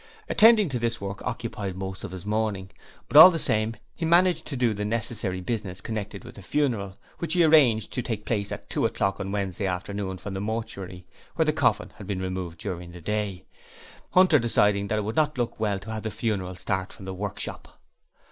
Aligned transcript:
Attending 0.27 0.67
to 0.69 0.79
this 0.79 0.99
work 0.99 1.21
occupied 1.21 1.75
most 1.77 2.03
of 2.03 2.09
his 2.09 2.25
morning, 2.25 2.71
but 3.07 3.15
all 3.17 3.29
the 3.29 3.37
same 3.37 3.75
he 3.93 4.03
managed 4.03 4.47
to 4.47 4.57
do 4.57 4.73
the 4.73 4.83
necessary 4.83 5.41
business 5.41 5.79
connected 5.79 6.23
with 6.25 6.33
the 6.33 6.41
funeral, 6.41 6.97
which 7.19 7.33
he 7.35 7.43
arranged 7.43 7.93
to 7.93 8.01
take 8.01 8.25
place 8.25 8.51
at 8.51 8.67
two 8.67 8.87
o'clock 8.87 9.19
on 9.19 9.31
Wednesday 9.31 9.67
afternoon 9.67 10.17
from 10.17 10.33
the 10.33 10.41
mortuary, 10.41 11.05
where 11.35 11.45
the 11.45 11.53
coffin 11.53 11.91
had 11.97 12.07
been 12.07 12.19
removed 12.19 12.57
during 12.57 12.93
the 12.93 12.99
day, 12.99 13.45
Hunter 14.09 14.39
deciding 14.39 14.87
that 14.87 14.97
it 14.97 15.03
would 15.03 15.15
not 15.15 15.37
look 15.37 15.59
well 15.59 15.77
to 15.77 15.91
have 15.93 16.01
the 16.01 16.09
funeral 16.09 16.55
start 16.55 16.91
from 16.91 17.05
the 17.05 17.13
workshop. 17.13 17.79